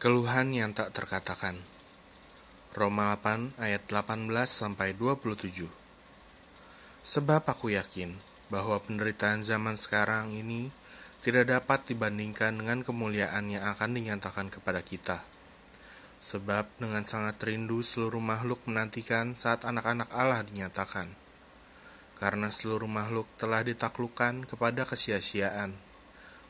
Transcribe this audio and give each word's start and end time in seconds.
Keluhan 0.00 0.56
yang 0.56 0.72
tak 0.72 0.96
terkatakan. 0.96 1.60
Roma 2.72 3.12
8 3.20 3.52
ayat 3.60 3.84
18 3.84 4.32
sampai 4.48 4.96
27. 4.96 5.68
Sebab 7.04 7.44
aku 7.44 7.68
yakin 7.76 8.16
bahwa 8.48 8.80
penderitaan 8.80 9.44
zaman 9.44 9.76
sekarang 9.76 10.32
ini 10.32 10.72
tidak 11.20 11.52
dapat 11.52 11.84
dibandingkan 11.84 12.56
dengan 12.56 12.80
kemuliaan 12.80 13.52
yang 13.52 13.60
akan 13.76 13.92
dinyatakan 13.92 14.48
kepada 14.48 14.80
kita. 14.80 15.20
Sebab 16.24 16.64
dengan 16.80 17.04
sangat 17.04 17.36
rindu 17.44 17.84
seluruh 17.84 18.24
makhluk 18.24 18.64
menantikan 18.64 19.36
saat 19.36 19.68
anak-anak 19.68 20.08
Allah 20.16 20.40
dinyatakan. 20.48 21.12
Karena 22.16 22.48
seluruh 22.48 22.88
makhluk 22.88 23.28
telah 23.36 23.60
ditaklukkan 23.60 24.48
kepada 24.48 24.88
kesia-siaan, 24.88 25.76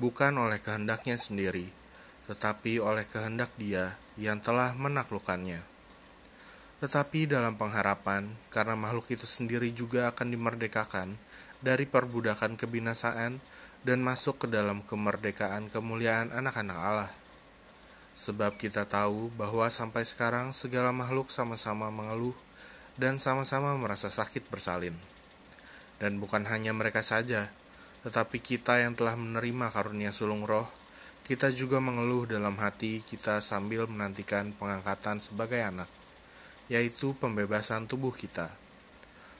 bukan 0.00 0.32
oleh 0.40 0.64
kehendaknya 0.64 1.20
sendiri, 1.20 1.83
tetapi 2.24 2.80
oleh 2.80 3.04
kehendak 3.04 3.52
Dia 3.60 3.96
yang 4.16 4.40
telah 4.40 4.72
menaklukkannya. 4.78 5.60
Tetapi 6.80 7.30
dalam 7.30 7.56
pengharapan, 7.56 8.28
karena 8.52 8.76
makhluk 8.76 9.08
itu 9.12 9.24
sendiri 9.24 9.72
juga 9.72 10.12
akan 10.12 10.32
dimerdekakan 10.32 11.16
dari 11.64 11.88
perbudakan 11.88 12.60
kebinasaan 12.60 13.40
dan 13.84 13.98
masuk 14.00 14.44
ke 14.44 14.46
dalam 14.48 14.84
kemerdekaan 14.84 15.72
kemuliaan 15.72 16.32
anak-anak 16.32 16.78
Allah. 16.78 17.12
Sebab 18.14 18.60
kita 18.60 18.86
tahu 18.86 19.32
bahwa 19.34 19.66
sampai 19.72 20.06
sekarang 20.06 20.52
segala 20.52 20.92
makhluk 20.94 21.32
sama-sama 21.32 21.90
mengeluh 21.90 22.36
dan 22.94 23.18
sama-sama 23.18 23.74
merasa 23.74 24.06
sakit 24.12 24.46
bersalin. 24.48 24.94
Dan 25.98 26.20
bukan 26.22 26.46
hanya 26.46 26.70
mereka 26.76 27.02
saja, 27.02 27.50
tetapi 28.06 28.38
kita 28.38 28.84
yang 28.84 28.92
telah 28.92 29.16
menerima 29.16 29.72
karunia 29.72 30.12
sulung 30.12 30.44
roh, 30.44 30.68
kita 31.24 31.48
juga 31.48 31.80
mengeluh 31.80 32.28
dalam 32.28 32.52
hati 32.60 33.00
kita 33.00 33.40
sambil 33.40 33.88
menantikan 33.88 34.52
pengangkatan 34.60 35.16
sebagai 35.16 35.56
anak, 35.56 35.88
yaitu 36.68 37.16
pembebasan 37.16 37.88
tubuh 37.88 38.12
kita. 38.12 38.52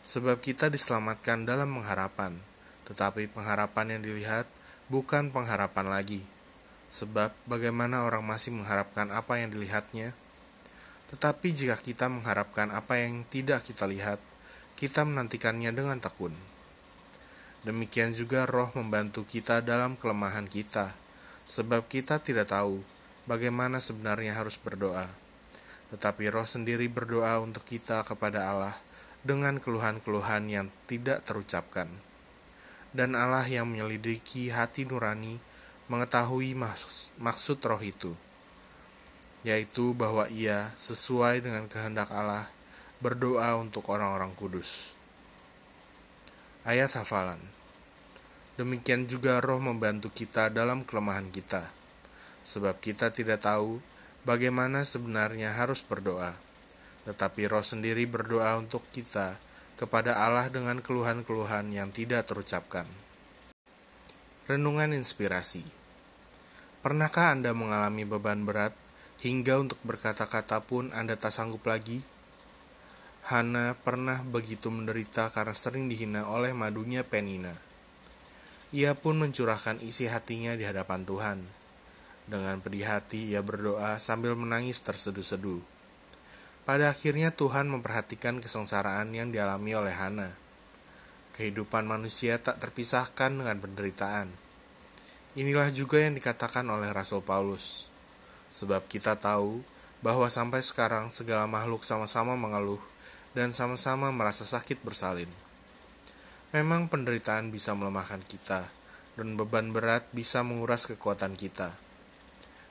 Sebab 0.01 0.41
kita 0.41 0.73
diselamatkan 0.73 1.45
dalam 1.45 1.77
pengharapan, 1.77 2.41
tetapi 2.89 3.29
pengharapan 3.29 3.97
yang 3.97 4.01
dilihat 4.01 4.49
bukan 4.89 5.29
pengharapan 5.29 5.93
lagi. 5.93 6.25
Sebab 6.89 7.37
bagaimana 7.45 8.09
orang 8.09 8.25
masih 8.25 8.57
mengharapkan 8.57 9.13
apa 9.13 9.45
yang 9.45 9.53
dilihatnya? 9.53 10.17
Tetapi 11.13 11.53
jika 11.53 11.77
kita 11.77 12.09
mengharapkan 12.09 12.73
apa 12.73 12.97
yang 12.97 13.29
tidak 13.29 13.61
kita 13.61 13.85
lihat, 13.85 14.17
kita 14.73 15.05
menantikannya 15.05 15.69
dengan 15.69 16.01
tekun. 16.01 16.33
Demikian 17.69 18.17
juga 18.17 18.49
roh 18.49 18.73
membantu 18.73 19.29
kita 19.29 19.61
dalam 19.61 20.01
kelemahan 20.01 20.49
kita 20.49 21.04
sebab 21.45 21.85
kita 21.89 22.21
tidak 22.21 22.53
tahu 22.53 22.81
bagaimana 23.29 23.81
sebenarnya 23.81 24.37
harus 24.37 24.57
berdoa. 24.57 25.09
Tetapi 25.93 26.33
roh 26.33 26.49
sendiri 26.49 26.89
berdoa 26.89 27.39
untuk 27.45 27.63
kita 27.63 28.03
kepada 28.03 28.51
Allah 28.51 28.75
dengan 29.23 29.61
keluhan-keluhan 29.61 30.49
yang 30.49 30.67
tidak 30.89 31.25
terucapkan. 31.25 31.89
Dan 32.95 33.19
Allah 33.19 33.45
yang 33.47 33.67
menyelidiki 33.67 34.55
hati 34.55 34.87
nurani 34.87 35.41
mengetahui 35.91 36.57
maksud, 37.21 37.59
roh 37.67 37.83
itu, 37.83 38.15
yaitu 39.43 39.93
bahwa 39.93 40.31
ia 40.31 40.73
sesuai 40.79 41.45
dengan 41.45 41.69
kehendak 41.69 42.09
Allah 42.15 42.49
berdoa 43.03 43.59
untuk 43.61 43.91
orang-orang 43.91 44.33
kudus. 44.39 44.97
Ayat 46.65 46.97
hafalan 46.97 47.37
Demikian 48.55 49.11
juga 49.11 49.43
roh 49.43 49.59
membantu 49.59 50.15
kita 50.15 50.47
dalam 50.47 50.87
kelemahan 50.87 51.27
kita, 51.35 51.67
sebab 52.47 52.79
kita 52.79 53.11
tidak 53.11 53.43
tahu 53.43 53.83
bagaimana 54.23 54.87
sebenarnya 54.87 55.59
harus 55.59 55.83
berdoa. 55.83 56.31
Tetapi 57.03 57.51
roh 57.51 57.67
sendiri 57.67 58.07
berdoa 58.07 58.55
untuk 58.55 58.87
kita 58.95 59.35
kepada 59.75 60.23
Allah 60.23 60.47
dengan 60.55 60.79
keluhan-keluhan 60.79 61.75
yang 61.75 61.91
tidak 61.91 62.31
terucapkan. 62.31 62.87
Renungan 64.47 64.95
Inspirasi 64.95 65.67
Pernahkah 66.85 67.33
Anda 67.35 67.57
mengalami 67.57 68.07
beban 68.07 68.47
berat 68.47 68.77
hingga 69.25 69.57
untuk 69.57 69.81
berkata-kata 69.83 70.63
pun 70.63 70.93
Anda 70.93 71.17
tak 71.19 71.33
sanggup 71.33 71.65
lagi? 71.67 72.05
Hana 73.25 73.73
pernah 73.73 74.21
begitu 74.21 74.69
menderita 74.69 75.33
karena 75.33 75.57
sering 75.57 75.89
dihina 75.89 76.29
oleh 76.29 76.53
madunya 76.53 77.01
Penina. 77.01 77.57
Ia 78.75 78.99
pun 78.99 79.15
mencurahkan 79.23 79.79
isi 79.87 80.11
hatinya 80.11 80.59
di 80.59 80.67
hadapan 80.67 81.07
Tuhan. 81.07 81.39
Dengan 82.27 82.59
pedih 82.59 82.83
hati, 82.83 83.31
ia 83.31 83.39
berdoa 83.39 84.03
sambil 84.03 84.35
menangis 84.35 84.83
terseduh-seduh. 84.83 85.63
Pada 86.67 86.91
akhirnya 86.91 87.31
Tuhan 87.31 87.71
memperhatikan 87.71 88.43
kesengsaraan 88.43 89.15
yang 89.15 89.31
dialami 89.31 89.79
oleh 89.79 89.95
Hana. 89.95 90.27
Kehidupan 91.39 91.87
manusia 91.87 92.43
tak 92.43 92.59
terpisahkan 92.59 93.39
dengan 93.39 93.63
penderitaan. 93.63 94.27
Inilah 95.39 95.71
juga 95.71 96.03
yang 96.03 96.19
dikatakan 96.19 96.67
oleh 96.67 96.91
Rasul 96.91 97.23
Paulus. 97.23 97.87
Sebab 98.51 98.91
kita 98.91 99.15
tahu 99.15 99.63
bahwa 100.03 100.27
sampai 100.27 100.67
sekarang 100.67 101.15
segala 101.15 101.47
makhluk 101.47 101.87
sama-sama 101.87 102.35
mengeluh 102.35 102.83
dan 103.39 103.55
sama-sama 103.55 104.11
merasa 104.11 104.43
sakit 104.43 104.83
bersalin. 104.83 105.44
Memang 106.55 106.87
penderitaan 106.87 107.51
bisa 107.51 107.75
melemahkan 107.75 108.23
kita, 108.31 108.63
dan 109.19 109.35
beban 109.35 109.75
berat 109.75 110.07
bisa 110.15 110.47
menguras 110.47 110.87
kekuatan 110.87 111.35
kita. 111.35 111.75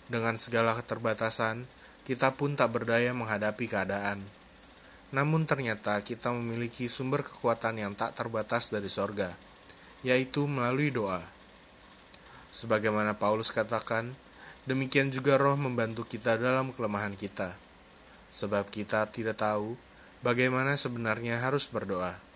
Dengan 0.07 0.39
segala 0.39 0.71
keterbatasan, 0.79 1.67
kita 2.07 2.31
pun 2.31 2.55
tak 2.55 2.71
berdaya 2.71 3.11
menghadapi 3.11 3.67
keadaan. 3.67 4.23
Namun 5.11 5.43
ternyata 5.43 5.99
kita 5.99 6.31
memiliki 6.31 6.87
sumber 6.87 7.27
kekuatan 7.27 7.75
yang 7.75 7.91
tak 7.91 8.15
terbatas 8.15 8.71
dari 8.71 8.87
sorga, 8.87 9.35
yaitu 9.99 10.47
melalui 10.47 10.87
doa. 10.87 11.19
Sebagaimana 12.55 13.19
Paulus 13.19 13.51
katakan, 13.51 14.15
demikian 14.63 15.11
juga 15.11 15.35
roh 15.35 15.59
membantu 15.59 16.07
kita 16.07 16.39
dalam 16.39 16.71
kelemahan 16.71 17.19
kita. 17.19 17.51
Sebab 18.31 18.63
kita 18.71 19.11
tidak 19.11 19.43
tahu 19.43 19.75
bagaimana 20.23 20.79
sebenarnya 20.79 21.43
harus 21.43 21.67
berdoa 21.67 22.31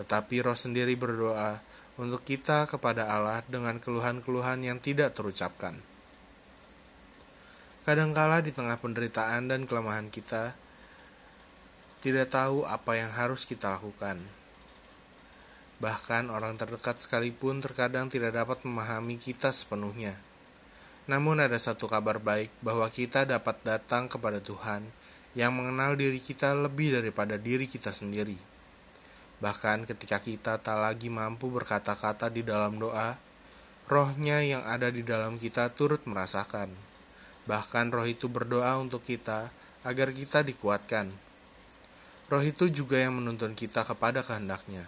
tetapi 0.00 0.40
roh 0.40 0.56
sendiri 0.56 0.96
berdoa 0.96 1.60
untuk 2.00 2.24
kita 2.24 2.64
kepada 2.64 3.12
Allah 3.12 3.44
dengan 3.44 3.76
keluhan-keluhan 3.76 4.64
yang 4.64 4.80
tidak 4.80 5.12
terucapkan. 5.12 5.76
Kadangkala 7.84 8.40
di 8.40 8.56
tengah 8.56 8.80
penderitaan 8.80 9.52
dan 9.52 9.68
kelemahan 9.68 10.08
kita, 10.08 10.56
tidak 12.00 12.32
tahu 12.32 12.64
apa 12.64 12.96
yang 12.96 13.12
harus 13.12 13.44
kita 13.44 13.76
lakukan. 13.76 14.16
Bahkan 15.84 16.32
orang 16.32 16.56
terdekat 16.56 17.04
sekalipun 17.04 17.60
terkadang 17.60 18.08
tidak 18.08 18.32
dapat 18.36 18.64
memahami 18.64 19.20
kita 19.20 19.52
sepenuhnya. 19.52 20.16
Namun 21.08 21.44
ada 21.44 21.56
satu 21.60 21.88
kabar 21.88 22.20
baik 22.20 22.48
bahwa 22.64 22.88
kita 22.88 23.28
dapat 23.28 23.60
datang 23.64 24.08
kepada 24.08 24.40
Tuhan 24.40 24.84
yang 25.36 25.52
mengenal 25.56 25.96
diri 25.96 26.20
kita 26.20 26.52
lebih 26.56 26.96
daripada 26.96 27.36
diri 27.36 27.64
kita 27.64 27.92
sendiri. 27.92 28.49
Bahkan 29.40 29.88
ketika 29.88 30.20
kita 30.20 30.60
tak 30.60 30.76
lagi 30.76 31.08
mampu 31.08 31.48
berkata-kata 31.48 32.28
di 32.28 32.44
dalam 32.44 32.76
doa, 32.76 33.16
rohnya 33.88 34.44
yang 34.44 34.60
ada 34.68 34.92
di 34.92 35.00
dalam 35.00 35.40
kita 35.40 35.72
turut 35.72 36.04
merasakan. 36.04 36.68
Bahkan 37.48 37.88
roh 37.88 38.04
itu 38.04 38.28
berdoa 38.28 38.76
untuk 38.76 39.00
kita 39.00 39.48
agar 39.88 40.12
kita 40.12 40.44
dikuatkan. 40.44 41.08
Roh 42.28 42.44
itu 42.44 42.68
juga 42.68 43.00
yang 43.00 43.16
menuntun 43.16 43.56
kita 43.56 43.82
kepada 43.88 44.20
kehendaknya, 44.20 44.84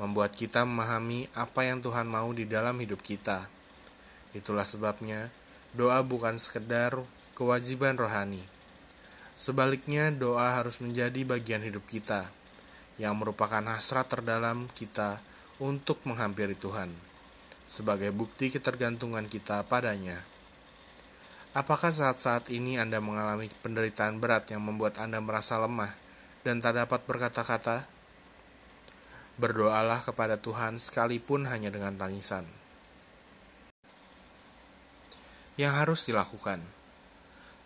membuat 0.00 0.32
kita 0.32 0.64
memahami 0.64 1.28
apa 1.36 1.68
yang 1.68 1.84
Tuhan 1.84 2.08
mau 2.08 2.32
di 2.32 2.48
dalam 2.48 2.80
hidup 2.80 3.04
kita. 3.04 3.44
Itulah 4.32 4.64
sebabnya 4.64 5.28
doa 5.76 6.00
bukan 6.00 6.40
sekedar 6.40 6.96
kewajiban 7.36 8.00
rohani. 8.00 8.40
Sebaliknya, 9.36 10.08
doa 10.08 10.56
harus 10.56 10.80
menjadi 10.80 11.28
bagian 11.28 11.60
hidup 11.60 11.84
kita 11.92 12.24
yang 12.96 13.16
merupakan 13.16 13.60
hasrat 13.60 14.08
terdalam 14.08 14.68
kita 14.72 15.20
untuk 15.60 16.00
menghampiri 16.08 16.56
Tuhan, 16.56 16.88
sebagai 17.68 18.12
bukti 18.12 18.48
ketergantungan 18.48 19.28
kita 19.28 19.64
padanya. 19.68 20.16
Apakah 21.56 21.88
saat-saat 21.88 22.52
ini 22.52 22.76
Anda 22.76 23.00
mengalami 23.00 23.48
penderitaan 23.64 24.20
berat 24.20 24.52
yang 24.52 24.60
membuat 24.60 25.00
Anda 25.00 25.24
merasa 25.24 25.56
lemah 25.56 25.92
dan 26.44 26.60
tak 26.60 26.76
dapat 26.76 27.00
berkata-kata? 27.08 27.88
Berdoalah 29.40 30.04
kepada 30.04 30.40
Tuhan 30.40 30.80
sekalipun 30.80 31.48
hanya 31.48 31.68
dengan 31.68 31.96
tangisan. 31.96 32.44
Yang 35.56 35.72
harus 35.72 36.00
dilakukan, 36.08 36.60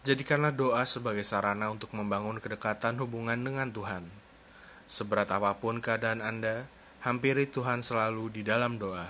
jadikanlah 0.07 0.55
doa 0.55 0.87
sebagai 0.87 1.27
sarana 1.27 1.71
untuk 1.71 1.91
membangun 1.95 2.39
kedekatan 2.39 2.99
hubungan 3.03 3.39
dengan 3.43 3.75
Tuhan 3.75 4.30
Seberat 4.91 5.31
apa 5.31 5.55
pun 5.55 5.79
keadaan 5.79 6.19
Anda, 6.19 6.67
hampiri 7.07 7.47
Tuhan 7.47 7.87
selalu 7.87 8.35
di 8.35 8.43
dalam 8.43 8.75
doa. 8.75 9.07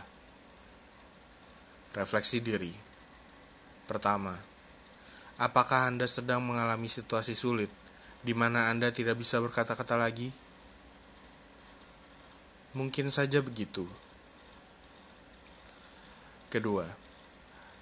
Refleksi 1.96 2.44
diri. 2.44 2.76
Pertama, 3.88 4.50
Apakah 5.40 5.88
Anda 5.88 6.04
sedang 6.04 6.44
mengalami 6.44 6.84
situasi 6.84 7.32
sulit 7.32 7.72
di 8.20 8.36
mana 8.36 8.68
Anda 8.68 8.92
tidak 8.92 9.16
bisa 9.16 9.40
berkata-kata 9.40 9.96
lagi? 9.96 10.28
Mungkin 12.76 13.08
saja 13.08 13.40
begitu. 13.40 13.88
Kedua, 16.52 16.84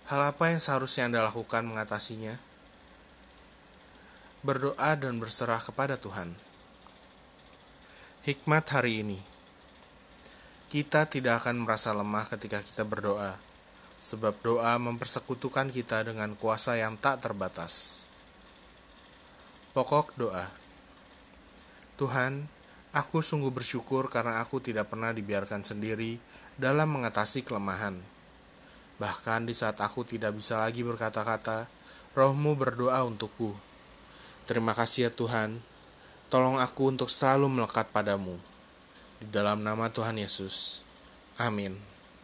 hal 0.06 0.20
apa 0.22 0.54
yang 0.54 0.62
seharusnya 0.62 1.10
Anda 1.10 1.26
lakukan 1.26 1.66
mengatasinya? 1.66 2.38
Berdoa 4.46 4.94
dan 4.94 5.18
berserah 5.18 5.58
kepada 5.58 5.98
Tuhan. 5.98 6.30
Hikmat 8.28 8.69
hari 8.76 9.00
ini. 9.00 9.16
Kita 10.69 11.08
tidak 11.08 11.40
akan 11.40 11.64
merasa 11.64 11.96
lemah 11.96 12.28
ketika 12.28 12.60
kita 12.60 12.84
berdoa 12.84 13.32
sebab 14.04 14.36
doa 14.44 14.76
mempersekutukan 14.76 15.72
kita 15.72 16.04
dengan 16.04 16.36
kuasa 16.36 16.76
yang 16.76 17.00
tak 17.00 17.25
terbatas. 17.25 18.04
Pokok 19.72 20.12
doa 20.20 20.44
Tuhan, 21.96 22.44
aku 22.92 23.25
sungguh 23.25 23.48
bersyukur 23.48 24.12
karena 24.12 24.44
aku 24.44 24.60
tidak 24.60 24.92
pernah 24.92 25.08
dibiarkan 25.16 25.64
sendiri 25.64 26.20
dalam 26.60 27.00
mengatasi 27.00 27.48
kelemahan. 27.48 27.96
Bahkan 29.00 29.48
di 29.48 29.56
saat 29.56 29.81
aku 29.81 30.04
tidak 30.04 30.36
bisa 30.36 30.60
lagi 30.60 30.84
berkata-kata, 30.84 31.64
rohmu 32.12 32.60
berdoa 32.60 33.08
untukku. 33.08 33.56
Terima 34.44 34.76
kasih 34.76 35.08
ya 35.08 35.10
Tuhan, 35.16 35.64
tolong 36.28 36.60
aku 36.60 36.92
untuk 36.92 37.08
selalu 37.08 37.48
melekat 37.48 37.88
padamu. 37.88 38.36
Di 39.19 39.26
dalam 39.32 39.64
nama 39.64 39.90
Tuhan 39.90 40.14
Yesus. 40.14 40.86
Amin. 41.40 41.75